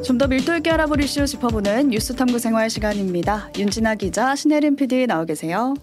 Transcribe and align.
좀 0.00 0.16
더 0.16 0.26
밀도 0.26 0.56
있게 0.56 0.70
알아볼 0.70 1.02
이슈 1.02 1.26
짚어보는 1.26 1.90
뉴스 1.90 2.16
탐구 2.16 2.38
생활 2.38 2.70
시간입니다. 2.70 3.50
윤진아 3.58 3.96
기자, 3.96 4.34
신혜림 4.34 4.76
PD 4.76 5.06
나와 5.06 5.26
계세요. 5.26 5.74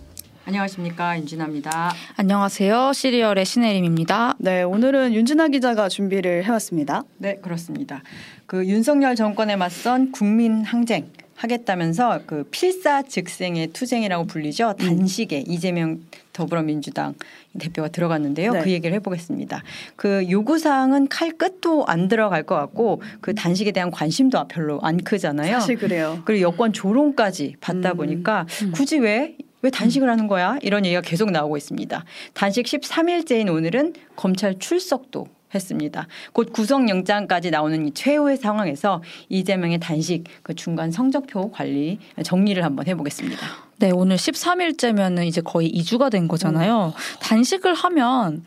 안녕하십니까 0.46 1.16
윤진아입니다. 1.20 1.94
안녕하세요. 2.16 2.92
시리얼의 2.92 3.46
신혜림입니다. 3.46 4.36
네, 4.40 4.64
오늘은 4.64 5.14
윤진아 5.14 5.50
기자가 5.50 5.90
준비를 5.90 6.44
해왔습니다. 6.44 7.04
네, 7.20 7.36
그렇습니다. 7.36 8.02
그 8.48 8.66
윤석열 8.66 9.16
정권에 9.16 9.56
맞선 9.56 10.12
국민 10.12 10.64
항쟁 10.64 11.12
하겠다면서 11.40 12.22
그 12.26 12.44
필사 12.52 13.02
즉생의 13.04 13.68
투쟁이라고 13.68 14.26
불리죠. 14.26 14.74
단식에 14.78 15.44
이재명 15.48 16.02
더불어민주당 16.34 17.16
대표가 17.58 17.88
들어갔는데요. 17.88 18.54
네. 18.54 18.62
그 18.62 18.72
얘기를 18.72 18.94
해보겠습니다. 18.96 19.64
그 19.96 20.30
요구 20.30 20.60
사항은 20.60 21.08
칼 21.08 21.32
끝도 21.32 21.86
안 21.86 22.08
들어갈 22.08 22.44
것 22.44 22.56
같고 22.56 23.02
그 23.22 23.34
단식에 23.34 23.72
대한 23.72 23.90
관심도 23.90 24.48
별로 24.50 24.80
안 24.82 24.98
크잖아요. 24.98 25.60
사실 25.60 25.78
그래요. 25.78 26.22
그리고 26.26 26.42
여권 26.42 26.74
조롱까지 26.74 27.56
받다 27.62 27.92
음. 27.92 27.98
보니까 27.98 28.46
굳이 28.74 29.00
왜? 29.00 29.36
왜 29.62 29.70
단식을 29.70 30.10
하는 30.10 30.28
거야? 30.28 30.58
이런 30.62 30.86
얘기가 30.86 31.02
계속 31.02 31.32
나오고 31.32 31.58
있습니다. 31.58 32.06
단식 32.34 32.66
13일째인 32.66 33.54
오늘은 33.54 33.94
검찰 34.16 34.58
출석도 34.58 35.28
했습니다. 35.54 36.08
곧 36.34 36.52
구속영장까지 36.54 37.52
나오는 37.52 37.88
이 37.88 37.92
최후의 37.94 38.38
상황에서 38.38 39.02
이재명의 39.30 39.80
단식 39.80 40.24
그 40.44 40.54
중간 40.54 40.92
성적표 40.92 41.52
관리 41.52 42.00
정리를 42.24 42.64
한번 42.64 42.88
해보겠습니다. 42.88 43.40
네, 43.78 43.92
오늘 43.92 44.18
13일째면은 44.18 45.26
이제 45.26 45.42
거의 45.42 45.72
2주가 45.72 46.12
된 46.12 46.28
거잖아요. 46.28 46.94
단식을 47.22 47.74
하면 47.74 48.44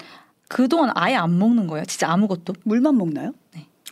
그동안 0.48 0.90
아예 0.94 1.14
안 1.14 1.38
먹는 1.38 1.66
거예요. 1.66 1.84
진짜 1.86 2.10
아무것도. 2.10 2.54
물만 2.64 2.96
먹나요? 2.98 3.32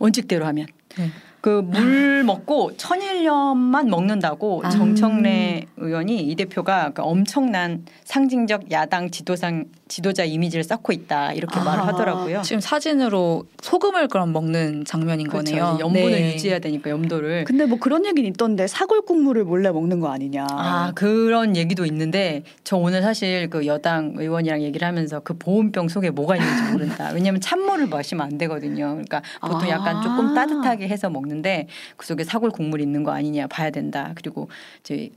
원칙대로 0.00 0.46
하면 0.46 0.66
네. 0.96 1.10
그물 1.40 2.24
먹고 2.24 2.76
천일염만 2.76 3.88
먹는다고 3.88 4.62
아. 4.64 4.70
정청래 4.70 5.66
의원이 5.76 6.20
이 6.20 6.34
대표가 6.34 6.90
그 6.90 7.02
엄청난 7.02 7.84
상징적 8.04 8.70
야당 8.72 9.10
지도상 9.10 9.66
지도자 9.90 10.24
이미지를 10.24 10.62
쌓고 10.62 10.92
있다 10.92 11.32
이렇게 11.32 11.58
아. 11.58 11.64
말을 11.64 11.86
하더라고요. 11.88 12.42
지금 12.42 12.60
사진으로 12.60 13.44
소금을 13.60 14.08
그럼 14.08 14.32
먹는 14.32 14.84
장면인 14.84 15.28
그렇죠. 15.28 15.50
거네요. 15.52 15.78
염분을 15.80 16.10
네. 16.10 16.34
유지해야 16.34 16.60
되니까 16.60 16.90
염도를. 16.90 17.44
근데 17.44 17.66
뭐 17.66 17.78
그런 17.78 18.06
얘기는 18.06 18.28
있던데 18.30 18.66
사골 18.66 19.02
국물을 19.02 19.44
몰래 19.44 19.70
먹는 19.70 20.00
거 20.00 20.08
아니냐. 20.08 20.46
아 20.48 20.92
그런 20.94 21.56
얘기도 21.56 21.84
있는데 21.86 22.44
저 22.62 22.76
오늘 22.76 23.02
사실 23.02 23.50
그 23.50 23.66
여당 23.66 24.14
의원이랑 24.16 24.62
얘기를 24.62 24.86
하면서 24.86 25.20
그 25.20 25.36
보온병 25.36 25.88
속에 25.88 26.10
뭐가 26.10 26.36
있는지 26.36 26.72
모른다. 26.72 27.10
왜냐하면 27.12 27.40
찬물을 27.40 27.88
마시면 27.88 28.24
안 28.24 28.38
되거든요. 28.38 28.90
그러니까 28.90 29.22
보통 29.40 29.68
약간 29.68 29.96
아. 29.96 30.02
조금 30.02 30.34
따뜻하게 30.34 30.86
해서 30.88 31.10
먹는데 31.10 31.66
그 31.96 32.06
속에 32.06 32.22
사골 32.22 32.50
국물 32.50 32.80
있는 32.80 33.02
거 33.02 33.10
아니냐 33.10 33.48
봐야 33.48 33.70
된다. 33.70 34.12
그리고 34.14 34.48
저희 34.84 35.10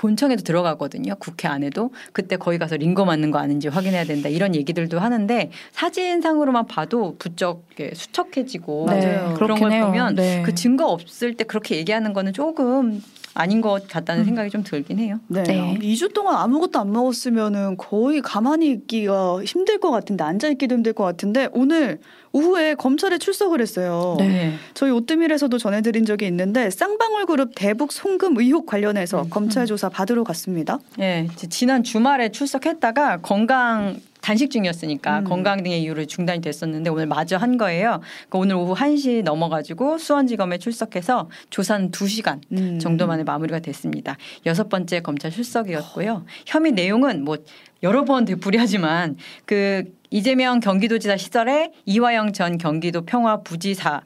본청에도 0.00 0.42
들어가거든요. 0.42 1.14
국회 1.18 1.46
안에도 1.46 1.90
그때 2.14 2.38
거기 2.38 2.56
가서 2.56 2.76
링거 2.76 3.04
맞는 3.04 3.30
거 3.30 3.38
아닌지 3.38 3.68
확인해야 3.68 4.04
된다. 4.04 4.30
이런 4.30 4.54
얘기들도 4.54 4.98
하는데 4.98 5.50
사진상으로만 5.72 6.66
봐도 6.66 7.16
부쩍 7.18 7.66
수척해지고. 7.92 8.86
네, 8.88 9.34
그런 9.36 9.60
걸 9.60 9.72
해요. 9.72 9.86
보면 9.86 10.14
네. 10.14 10.42
그 10.42 10.54
증거 10.54 10.86
없을 10.86 11.34
때 11.34 11.44
그렇게 11.44 11.76
얘기하는 11.76 12.14
거는 12.14 12.32
조금 12.32 13.02
아닌 13.34 13.60
것 13.60 13.86
같다는 13.88 14.22
음. 14.22 14.24
생각이 14.24 14.50
좀 14.50 14.62
들긴 14.64 14.98
해요. 14.98 15.20
네. 15.28 15.42
네. 15.42 15.78
2주 15.80 16.12
동안 16.14 16.36
아무것도 16.36 16.80
안 16.80 16.90
먹었으면은 16.92 17.76
거의 17.76 18.20
가만히 18.22 18.70
있기가 18.70 19.42
힘들 19.44 19.78
것 19.78 19.90
같은데 19.90 20.24
앉아 20.24 20.48
있기도 20.48 20.74
힘들 20.74 20.92
것 20.94 21.04
같은데 21.04 21.48
오늘 21.52 22.00
오후에 22.32 22.74
검찰에 22.74 23.18
출석을 23.18 23.60
했어요. 23.60 24.16
네. 24.18 24.54
저희 24.74 24.90
오뜨밀에서도 24.90 25.56
전해드린 25.58 26.04
적이 26.04 26.26
있는데 26.26 26.70
쌍방울 26.70 27.26
그룹 27.26 27.52
대북 27.54 27.92
송금 27.92 28.38
의혹 28.38 28.66
관련해서 28.66 29.22
음. 29.22 29.30
검찰 29.30 29.66
조사 29.66 29.88
받으러 29.90 30.24
갔습니다. 30.24 30.78
예, 31.00 31.28
지난 31.48 31.82
주말에 31.82 32.30
출석했다가 32.30 33.18
건강 33.18 34.00
단식 34.20 34.50
중이었으니까 34.50 35.20
음. 35.20 35.24
건강 35.24 35.62
등의 35.62 35.82
이유로 35.82 36.04
중단이 36.04 36.40
됐었는데 36.40 36.90
오늘 36.90 37.06
마저 37.06 37.36
한 37.36 37.56
거예요. 37.56 38.00
그러니까 38.28 38.38
오늘 38.38 38.54
오후 38.56 38.74
1시 38.74 39.22
넘어가지고 39.22 39.98
수원지검에 39.98 40.58
출석해서 40.58 41.30
조사는 41.50 41.90
2시간 41.90 42.40
음. 42.52 42.78
정도 42.78 43.06
만에 43.06 43.24
마무리가 43.24 43.60
됐습니다. 43.60 44.16
여섯 44.46 44.68
번째 44.68 45.00
검찰 45.00 45.30
출석이었고요. 45.30 46.24
혐의 46.46 46.72
내용은 46.72 47.24
뭐 47.24 47.38
여러 47.82 48.04
번 48.04 48.24
되풀이하지만 48.24 49.16
그 49.46 49.84
이재명 50.10 50.60
경기도지사 50.60 51.16
시절에 51.16 51.72
이화영 51.86 52.32
전 52.32 52.58
경기도 52.58 53.02
평화부지사가 53.02 54.02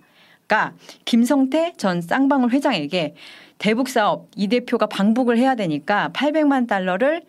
김성태 1.04 1.74
전 1.76 2.00
쌍방울 2.00 2.50
회장에게 2.50 3.14
대북 3.58 3.88
사업 3.88 4.28
이 4.36 4.48
대표가 4.48 4.86
방북을 4.86 5.38
해야 5.38 5.54
되니까 5.54 6.10
800만 6.12 6.66
달러를 6.66 7.22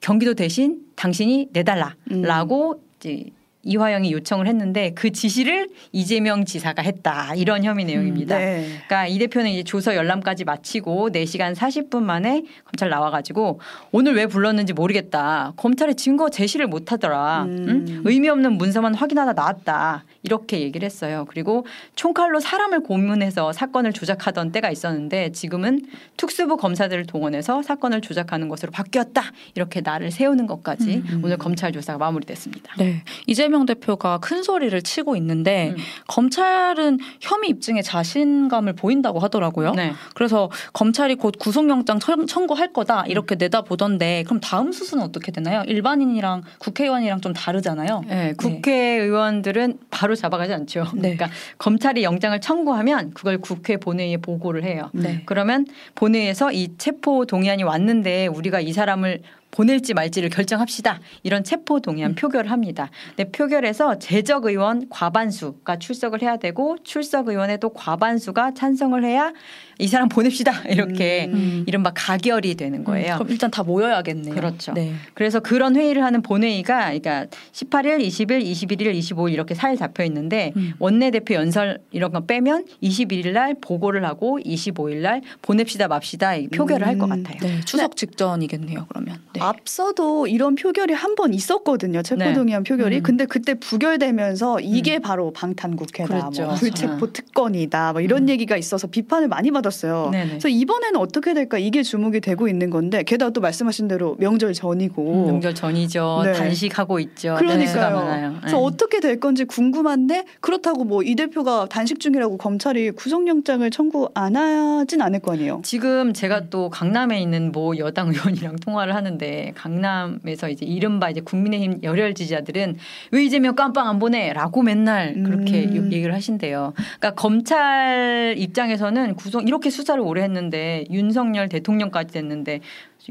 경기도 0.00 0.34
대신 0.34 0.80
당신이 0.96 1.48
내달라라고 1.52 2.82
이제 2.98 3.30
이화영이 3.68 4.12
요청을 4.12 4.46
했는데 4.46 4.92
그 4.94 5.12
지시를 5.12 5.68
이재명 5.92 6.46
지사가 6.46 6.82
했다 6.82 7.34
이런 7.34 7.64
혐의 7.64 7.84
내용입니다. 7.84 8.38
네. 8.38 8.66
그러니까 8.86 9.06
이 9.06 9.18
대표는 9.18 9.50
이제 9.50 9.62
조서 9.62 9.94
열람까지 9.94 10.44
마치고 10.44 11.10
4시간 11.10 11.54
40분 11.54 12.02
만에 12.02 12.44
검찰 12.64 12.88
나와가지고 12.88 13.60
오늘 13.92 14.14
왜 14.14 14.26
불렀는지 14.26 14.72
모르겠다. 14.72 15.52
검찰에 15.56 15.92
증거 15.92 16.30
제시를 16.30 16.66
못하더라. 16.66 17.44
음. 17.44 17.66
응? 17.68 18.02
의미 18.04 18.28
없는 18.30 18.54
문서만 18.54 18.94
확인하다 18.94 19.34
나왔다. 19.34 20.04
이렇게 20.22 20.60
얘기를 20.60 20.84
했어요. 20.86 21.26
그리고 21.28 21.66
총칼로 21.94 22.40
사람을 22.40 22.80
고문해서 22.80 23.52
사건을 23.52 23.92
조작하던 23.92 24.52
때가 24.52 24.70
있었는데 24.70 25.32
지금은 25.32 25.82
특수부 26.16 26.56
검사들을 26.56 27.06
동원해서 27.06 27.62
사건을 27.62 28.00
조작하는 28.00 28.48
것으로 28.48 28.72
바뀌었다. 28.72 29.22
이렇게 29.54 29.82
나를 29.82 30.10
세우는 30.10 30.46
것까지 30.46 31.02
음. 31.06 31.20
오늘 31.22 31.36
검찰 31.36 31.70
조사가 31.72 31.98
마무리됐습니다. 31.98 32.74
네. 32.78 33.02
이재명 33.26 33.57
대표가 33.66 34.18
큰 34.18 34.42
소리를 34.42 34.80
치고 34.82 35.16
있는데 35.16 35.70
음. 35.70 35.76
검찰은 36.08 36.98
혐의 37.20 37.50
입증에 37.50 37.82
자신감을 37.82 38.74
보인다고 38.74 39.18
하더라고요. 39.20 39.72
네. 39.74 39.92
그래서 40.14 40.50
검찰이 40.72 41.14
곧 41.16 41.34
구속영장 41.38 41.98
청- 42.00 42.26
청구할 42.26 42.72
거다 42.72 43.04
이렇게 43.06 43.34
내다보던데 43.34 44.24
그럼 44.26 44.40
다음 44.40 44.72
수순은 44.72 45.04
어떻게 45.04 45.32
되나요? 45.32 45.62
일반인이랑 45.66 46.42
국회의원이랑 46.58 47.20
좀 47.20 47.32
다르잖아요. 47.32 48.02
네, 48.08 48.34
국회의원들은 48.38 49.78
바로 49.90 50.14
잡아가지 50.14 50.52
않죠. 50.52 50.84
네. 50.94 51.14
그러니까 51.16 51.28
검찰이 51.58 52.02
영장을 52.02 52.38
청구하면 52.40 53.12
그걸 53.14 53.38
국회 53.38 53.76
본회의에 53.76 54.18
보고를 54.18 54.64
해요. 54.64 54.90
네. 54.92 55.22
그러면 55.26 55.66
본회의에서 55.94 56.52
이 56.52 56.76
체포 56.78 57.24
동의안이 57.26 57.62
왔는데 57.62 58.26
우리가 58.28 58.60
이 58.60 58.72
사람을 58.72 59.20
보낼지 59.50 59.94
말지를 59.94 60.28
결정합시다. 60.30 61.00
이런 61.22 61.44
체포 61.44 61.80
동의안 61.80 62.12
음. 62.12 62.14
표결을 62.14 62.50
합니다. 62.50 62.90
근데 63.16 63.30
표결에서 63.30 63.98
제적 63.98 64.44
의원 64.44 64.88
과반수가 64.88 65.78
출석을 65.78 66.22
해야 66.22 66.36
되고 66.36 66.76
출석 66.84 67.28
의원에도 67.28 67.70
과반수가 67.70 68.54
찬성을 68.54 69.02
해야 69.04 69.32
이 69.78 69.86
사람 69.86 70.08
보냅시다. 70.08 70.52
이렇게 70.68 71.26
음. 71.32 71.64
이른바 71.66 71.92
가결이 71.94 72.56
되는 72.56 72.84
거예요. 72.84 73.14
그럼 73.14 73.30
일단 73.30 73.50
다 73.50 73.62
모여야겠네요. 73.62 74.34
그렇죠. 74.34 74.72
네. 74.72 74.92
그래서 75.14 75.40
그런 75.40 75.76
회의를 75.76 76.04
하는 76.04 76.20
본회의가 76.22 76.86
그러니까 76.86 77.26
18일, 77.52 78.00
20일, 78.06 78.44
21일, 78.44 78.98
25일 78.98 79.32
이렇게 79.32 79.54
살 79.54 79.76
잡혀 79.76 80.04
있는데 80.04 80.52
음. 80.56 80.74
원내대표 80.78 81.34
연설 81.34 81.78
이런 81.90 82.12
거 82.12 82.20
빼면 82.20 82.66
21일 82.82 83.32
날 83.32 83.54
보고를 83.60 84.04
하고 84.04 84.38
25일 84.44 84.96
날 84.96 85.22
보냅시다 85.42 85.88
맙시다 85.88 86.34
이 86.34 86.48
표결을 86.48 86.86
할것 86.86 87.10
음. 87.10 87.22
같아요. 87.22 87.38
네, 87.40 87.60
추석 87.64 87.96
직전이겠네요. 87.96 88.86
그러면. 88.88 89.18
네. 89.32 89.37
앞서도 89.40 90.26
이런 90.26 90.54
표결이 90.54 90.94
한 90.94 91.08
번 91.18 91.34
있었거든요. 91.34 92.02
체포동의안 92.02 92.62
표결이. 92.62 92.98
음. 92.98 93.02
근데 93.02 93.24
그때 93.26 93.54
부결되면서 93.54 94.60
이게 94.60 94.98
바로 95.00 95.32
방탄국회다, 95.32 96.06
그랬죠. 96.06 96.44
뭐 96.44 96.54
불체포 96.54 96.92
맞아요. 96.92 97.12
특권이다, 97.12 97.92
뭐 97.92 98.00
이런 98.00 98.24
음. 98.24 98.28
얘기가 98.28 98.56
있어서 98.56 98.86
비판을 98.86 99.26
많이 99.26 99.50
받았어요. 99.50 100.10
네네. 100.12 100.28
그래서 100.28 100.48
이번에는 100.48 101.00
어떻게 101.00 101.34
될까 101.34 101.58
이게 101.58 101.82
주목이 101.82 102.20
되고 102.20 102.46
있는 102.46 102.70
건데 102.70 103.02
게다가 103.02 103.30
또 103.32 103.40
말씀하신 103.40 103.88
대로 103.88 104.14
명절 104.20 104.52
전이고 104.54 105.26
명절 105.26 105.54
전이죠. 105.54 106.22
네. 106.24 106.32
단식하고 106.34 107.00
있죠. 107.00 107.34
그러니까요. 107.38 107.96
많아요. 107.96 108.34
그래서 108.40 108.56
네. 108.58 108.62
어떻게 108.62 109.00
될 109.00 109.18
건지 109.18 109.44
궁금한데 109.44 110.24
그렇다고 110.40 110.84
뭐 110.84 110.98
이 111.08 111.14
대표가 111.16 111.66
단식 111.70 112.00
중이라고 112.00 112.36
검찰이 112.36 112.90
구속영장을 112.90 113.68
청구 113.70 114.10
안 114.14 114.36
하진 114.36 115.00
않을 115.00 115.20
거 115.20 115.32
아니에요. 115.32 115.62
지금 115.64 116.08
음. 116.08 116.12
제가 116.12 116.50
또 116.50 116.68
강남에 116.70 117.20
있는 117.20 117.50
모 117.50 117.76
여당 117.78 118.08
의원이랑 118.08 118.56
통화를 118.56 118.94
하는데 118.94 119.27
강남에서 119.54 120.48
이제 120.48 120.64
이른바 120.66 121.10
이제 121.10 121.20
국민의힘 121.20 121.80
열혈 121.82 122.14
지지자들은 122.14 122.76
왜 123.12 123.24
이재명 123.24 123.54
깜빵 123.54 123.86
안 123.88 123.98
보내라고 123.98 124.62
맨날 124.62 125.14
그렇게 125.22 125.64
음. 125.64 125.92
얘기를 125.92 126.14
하신대요. 126.14 126.72
그러니까 126.76 127.10
검찰 127.14 128.34
입장에서는 128.38 129.14
구속 129.14 129.46
이렇게 129.46 129.70
수사를 129.70 130.00
오래 130.02 130.22
했는데 130.22 130.84
윤석열 130.90 131.48
대통령까지 131.48 132.12
됐는데 132.12 132.60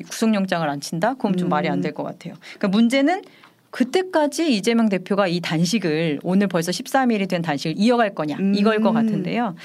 구속영장을 0.09 0.67
안 0.69 0.79
친다? 0.81 1.13
그럼 1.15 1.35
좀 1.35 1.47
음. 1.47 1.49
말이 1.49 1.67
안 1.69 1.81
될 1.81 1.93
것 1.93 2.03
같아요. 2.03 2.33
그러니까 2.57 2.67
문제는 2.69 3.21
그때까지 3.69 4.55
이재명 4.55 4.89
대표가 4.89 5.27
이 5.27 5.39
단식을 5.39 6.19
오늘 6.23 6.47
벌써 6.47 6.71
13일이 6.71 7.27
된 7.29 7.41
단식을 7.41 7.75
이어갈 7.77 8.15
거냐 8.15 8.37
음. 8.39 8.53
이걸 8.55 8.79
것 8.81 8.91
같은데요. 8.91 9.55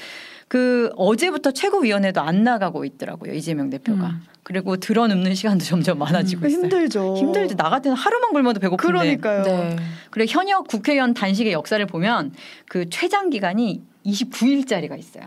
그 0.47 0.91
어제부터 0.95 1.51
최고위원회도 1.51 2.21
안 2.21 2.43
나가고 2.43 2.85
있더라고요 2.85 3.33
이재명 3.33 3.69
대표가. 3.69 4.07
음. 4.07 4.21
그리고 4.43 4.77
들어 4.77 5.07
눕는 5.07 5.35
시간도 5.35 5.63
점점 5.63 5.97
많아지고 5.99 6.47
있어요. 6.47 6.63
힘들죠. 6.63 7.15
힘들지 7.15 7.55
나 7.55 7.69
같은 7.69 7.93
하루만 7.93 8.33
굶어도 8.33 8.59
배고픈데. 8.59 9.17
그러니까요. 9.17 9.43
네. 9.43 9.75
그래 10.09 10.25
현역 10.27 10.67
국회의원 10.67 11.13
단식의 11.13 11.53
역사를 11.53 11.83
보면 11.85 12.33
그 12.67 12.89
최장 12.89 13.29
기간이 13.29 13.81
29일짜리가 14.05 14.97
있어요. 14.99 15.23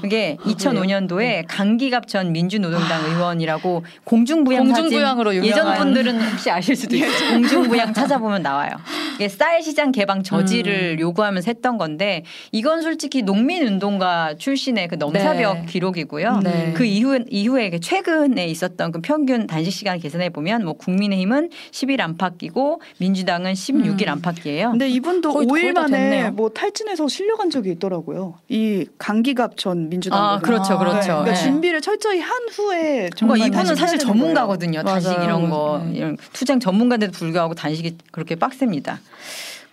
그게 0.00 0.36
아, 0.40 0.44
2005년도에 0.44 1.44
강기갑 1.48 2.08
전 2.08 2.32
민주노동당 2.32 3.04
의원이라고 3.04 3.84
공중부양 4.04 4.64
공중부양으로 4.64 5.34
유명한. 5.34 5.48
예전 5.48 5.74
분들은 5.78 6.20
혹시 6.32 6.50
아실 6.50 6.74
수도 6.76 6.96
있어요. 6.96 7.30
공중부양 7.32 7.92
찾아보면 7.92 8.42
나와요. 8.42 8.70
이게 9.16 9.28
쌀 9.28 9.62
시장 9.62 9.92
개방 9.92 10.22
저지를 10.22 10.98
요구하면서 11.00 11.44
했던 11.50 11.78
건데 11.78 12.24
이건 12.52 12.82
솔직히 12.82 13.22
농민운동가 13.22 14.34
출신의 14.38 14.88
그 14.88 14.94
넘사벽 14.96 15.54
네. 15.60 15.66
기록이고요. 15.66 16.40
네. 16.42 16.72
그 16.74 16.84
이후 16.84 17.18
이후에 17.28 17.70
그 17.70 17.80
최근에 17.80 18.46
있었던 18.46 18.92
그 18.92 19.00
평균 19.00 19.46
단식 19.46 19.70
시간 19.72 19.98
계산해 19.98 20.30
보면 20.30 20.64
뭐 20.64 20.74
국민의힘은 20.74 21.50
10일 21.70 22.00
안팎이고 22.00 22.80
민주당은 22.98 23.52
16일 23.52 24.06
음. 24.06 24.12
안팎이에요. 24.14 24.70
근데 24.72 24.88
이분도 24.88 25.32
거의- 25.32 25.46
5일 25.46 25.50
거의 25.50 25.74
다 25.74 25.80
만에 25.82 25.98
됐네요. 25.98 26.30
뭐 26.32 26.48
탈진해서 26.50 27.06
실려간 27.08 27.50
적이 27.50 27.72
있더라고요. 27.72 28.13
이 28.48 28.86
강기갑 28.98 29.56
전 29.56 29.88
민주당 29.88 30.22
아. 30.22 30.38
그렇죠, 30.38 30.74
아, 30.74 30.78
그렇죠. 30.78 30.98
네, 30.98 31.04
그러니까 31.06 31.32
네. 31.32 31.42
준비를 31.42 31.80
철저히 31.80 32.20
한 32.20 32.30
후에 32.50 33.10
그러니까 33.10 33.16
정말 33.16 33.38
이분은 33.38 33.74
사실 33.74 33.98
되는 33.98 33.98
거예요. 33.98 33.98
전문가거든요. 33.98 34.82
단식 34.82 35.08
맞아요. 35.08 35.24
이런 35.24 35.50
거 35.50 35.82
네. 35.84 35.98
이런 35.98 36.16
투쟁 36.32 36.60
전문가인데도 36.60 37.12
불구하고 37.12 37.54
단식이 37.54 37.96
그렇게 38.10 38.34
빡셉니다. 38.34 39.00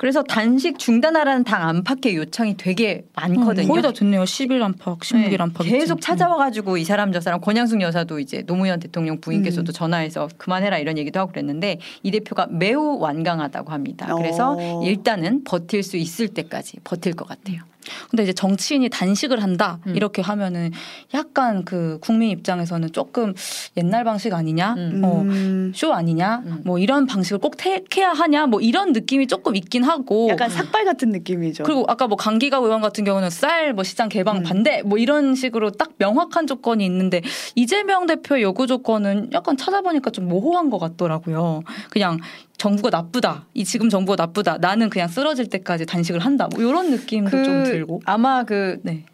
그래서 0.01 0.23
단식 0.23 0.79
중단하라는 0.79 1.43
당 1.43 1.61
안팎의 1.61 2.15
요청이 2.15 2.57
되게 2.57 3.05
많거든요. 3.13 3.67
음, 3.67 3.67
거의 3.67 3.83
다 3.83 3.91
됐네요. 3.91 4.23
10일 4.23 4.59
안팎, 4.63 4.97
16일 5.01 5.29
네, 5.29 5.37
안팎. 5.37 5.63
계속 5.67 6.01
찾아와가지고 6.01 6.77
이 6.77 6.83
사람 6.83 7.11
저 7.11 7.21
사람 7.21 7.39
권양숙 7.39 7.81
여사도 7.81 8.17
이제 8.17 8.41
노무현 8.41 8.79
대통령 8.79 9.21
부인께서도 9.21 9.69
음. 9.69 9.73
전화해서 9.73 10.27
그만해라 10.39 10.79
이런 10.79 10.97
얘기도 10.97 11.19
하고 11.19 11.31
그랬는데 11.31 11.77
이 12.01 12.09
대표가 12.09 12.47
매우 12.49 12.97
완강하다고 12.97 13.71
합니다. 13.71 14.11
그래서 14.15 14.55
어. 14.57 14.81
일단은 14.83 15.43
버틸 15.43 15.83
수 15.83 15.97
있을 15.97 16.29
때까지 16.29 16.77
버틸 16.83 17.13
것 17.13 17.27
같아요. 17.27 17.61
근데 18.09 18.23
이제 18.23 18.33
정치인이 18.33 18.89
단식을 18.89 19.41
한다 19.41 19.79
음. 19.87 19.95
이렇게 19.95 20.21
하면은 20.21 20.71
약간 21.13 21.65
그 21.65 21.97
국민 22.01 22.29
입장에서는 22.29 22.91
조금 22.91 23.33
옛날 23.77 24.03
방식 24.03 24.33
아니냐, 24.33 24.75
음. 24.77 25.01
어, 25.03 25.21
음, 25.21 25.71
쇼 25.75 25.93
아니냐, 25.93 26.43
음. 26.45 26.61
뭐 26.65 26.77
이런 26.79 27.05
방식을 27.05 27.39
꼭 27.39 27.57
택해야 27.57 28.11
하냐, 28.11 28.47
뭐 28.47 28.61
이런 28.61 28.93
느낌이 28.93 29.27
조금 29.27 29.55
있긴 29.55 29.83
하고. 29.83 30.29
약간 30.29 30.49
삭발 30.49 30.85
같은 30.85 31.09
느낌이죠. 31.09 31.63
그리고 31.63 31.85
아까 31.87 32.07
뭐 32.07 32.17
강기가 32.17 32.57
의원 32.57 32.81
같은 32.81 33.03
경우는 33.03 33.29
쌀 33.29 33.71
뭐 33.73 33.83
시장 33.83 34.09
개방 34.09 34.37
음. 34.37 34.43
반대 34.43 34.81
뭐 34.83 34.97
이런 34.97 35.35
식으로 35.35 35.71
딱 35.71 35.91
명확한 35.97 36.47
조건이 36.47 36.85
있는데 36.85 37.21
이재명 37.55 38.05
대표의 38.05 38.43
요구 38.43 38.67
조건은 38.67 39.29
약간 39.33 39.57
찾아보니까 39.57 40.11
좀 40.11 40.27
모호한 40.27 40.69
것 40.69 40.79
같더라고요. 40.79 41.63
그냥 41.89 42.19
정부가 42.57 42.89
나쁘다. 42.89 43.45
이 43.53 43.65
지금 43.65 43.89
정부가 43.89 44.21
나쁘다. 44.23 44.57
나는 44.59 44.89
그냥 44.89 45.07
쓰러질 45.07 45.49
때까지 45.49 45.85
단식을 45.85 46.19
한다. 46.19 46.47
뭐 46.53 46.61
이런 46.63 46.91
느낌도 46.91 47.43
좀 47.43 47.63
들고. 47.63 48.01
아마 48.05 48.43
그 48.43 48.79
네. 48.83 49.05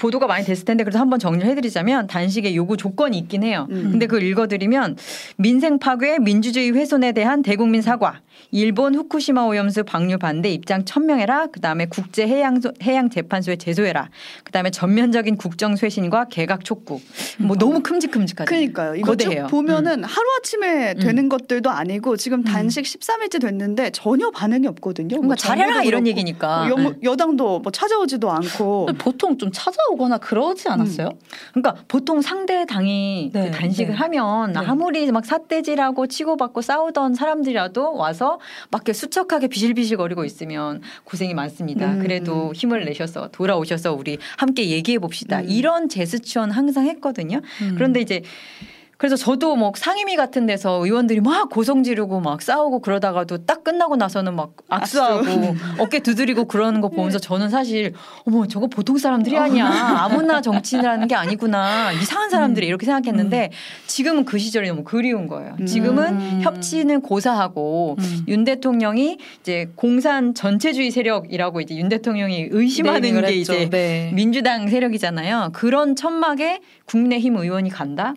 보도가 0.00 0.26
많이 0.26 0.44
됐을 0.44 0.64
텐데 0.64 0.82
그래서 0.82 0.98
한번 0.98 1.18
정리를 1.18 1.46
해드리자면 1.50 2.06
단식의 2.06 2.56
요구 2.56 2.76
조건이 2.76 3.18
있긴 3.18 3.42
해요. 3.42 3.66
음. 3.70 3.90
근데 3.92 4.06
그걸 4.06 4.22
읽어드리면 4.22 4.96
민생 5.36 5.78
파괴, 5.78 6.18
민주주의 6.18 6.72
훼손에 6.72 7.12
대한 7.12 7.42
대국민 7.42 7.82
사과, 7.82 8.20
일본 8.50 8.94
후쿠시마 8.94 9.44
오염수 9.44 9.84
방류 9.84 10.18
반대 10.18 10.50
입장 10.50 10.84
천명해라. 10.84 11.48
그 11.48 11.60
다음에 11.60 11.86
국제 11.86 12.26
해양 12.26 12.60
해양 12.82 13.10
재판소에 13.10 13.56
제소해라. 13.56 14.08
그 14.42 14.52
다음에 14.52 14.70
전면적인 14.70 15.36
국정 15.36 15.76
쇄신과 15.76 16.26
개각 16.30 16.64
촉구. 16.64 17.00
뭐 17.38 17.56
너무 17.56 17.82
큼직큼직하죠. 17.82 18.48
그러니까요. 18.48 18.94
이거 18.96 19.16
쭉 19.16 19.24
거대해요. 19.24 19.46
보면은 19.48 20.02
하루 20.04 20.26
아침에 20.38 20.94
음. 20.96 21.00
되는 21.00 21.28
것들도 21.28 21.70
아니고 21.70 22.16
지금 22.16 22.42
단식 22.42 22.82
13일째 22.84 23.40
됐는데 23.40 23.90
전혀 23.90 24.30
반응이 24.30 24.66
없거든요. 24.66 25.16
뭔가 25.16 25.26
뭐 25.26 25.36
잘해라 25.36 25.82
이런 25.82 26.06
얘기니까. 26.06 26.68
여, 26.70 26.74
네. 26.76 26.92
여당도 27.02 27.60
뭐 27.60 27.70
찾아오지도 27.70 28.30
않고 28.30 28.88
보통 28.98 29.38
좀 29.38 29.50
찾아 29.52 29.76
오거나 29.90 30.18
그러지 30.18 30.68
않았어요? 30.68 31.10
그러니까 31.52 31.82
보통 31.88 32.22
상대 32.22 32.64
당이 32.64 33.30
네, 33.32 33.50
그 33.50 33.56
단식을 33.56 33.92
네. 33.92 33.96
하면 33.96 34.52
네. 34.52 34.60
아무리 34.60 35.10
막 35.10 35.24
삿대질하고 35.24 36.06
치고받고 36.06 36.62
싸우던 36.62 37.14
사람들이라도 37.14 37.94
와서 37.94 38.38
막 38.70 38.80
이렇게 38.80 38.92
수척하게 38.92 39.48
비실비실거리고 39.48 40.24
있으면 40.24 40.80
고생이 41.04 41.34
많습니다. 41.34 41.92
음. 41.92 41.98
그래도 42.00 42.52
힘을 42.54 42.84
내셔서 42.84 43.28
돌아오셔서 43.28 43.94
우리 43.94 44.18
함께 44.36 44.68
얘기해 44.68 44.98
봅시다. 44.98 45.40
음. 45.40 45.46
이런 45.48 45.88
제스처는 45.88 46.54
항상 46.54 46.86
했거든요. 46.86 47.40
음. 47.62 47.74
그런데 47.74 48.00
이제 48.00 48.22
그래서 49.00 49.16
저도 49.16 49.56
뭐 49.56 49.72
상임위 49.74 50.14
같은 50.14 50.44
데서 50.44 50.84
의원들이 50.84 51.22
막 51.22 51.48
고성 51.48 51.82
지르고 51.82 52.20
막 52.20 52.42
싸우고 52.42 52.80
그러다가도 52.80 53.46
딱 53.46 53.64
끝나고 53.64 53.96
나서는 53.96 54.36
막 54.36 54.52
악수하고 54.68 55.56
어깨 55.78 56.00
두드리고 56.00 56.44
그러는 56.44 56.82
거 56.82 56.90
보면서 56.90 57.18
저는 57.18 57.48
사실 57.48 57.94
어머 58.26 58.46
저거 58.46 58.66
보통 58.66 58.98
사람들이 58.98 59.38
아니야 59.38 59.64
아무나 60.04 60.42
정치인을 60.42 60.86
하는 60.86 61.08
게 61.08 61.14
아니구나 61.14 61.92
이상한 61.92 62.28
사람들이 62.28 62.66
이렇게 62.66 62.84
생각했는데 62.84 63.52
지금은 63.86 64.26
그 64.26 64.38
시절이 64.38 64.68
너무 64.68 64.84
그리운 64.84 65.28
거예요. 65.28 65.56
지금은 65.66 66.20
음. 66.20 66.40
협치는 66.42 67.00
고사하고 67.00 67.96
음. 67.98 68.24
윤 68.28 68.44
대통령이 68.44 69.16
이제 69.40 69.70
공산 69.76 70.34
전체주의 70.34 70.90
세력이라고 70.90 71.62
이제 71.62 71.74
윤 71.74 71.88
대통령이 71.88 72.48
의심하는 72.50 73.00
네이밍을 73.00 73.22
게 73.22 73.38
했죠. 73.38 73.54
이제 73.54 73.70
네. 73.70 74.12
민주당 74.14 74.68
세력이잖아요. 74.68 75.52
그런 75.54 75.96
천막에 75.96 76.60
국민의힘 76.84 77.36
의원이 77.36 77.70
간다? 77.70 78.12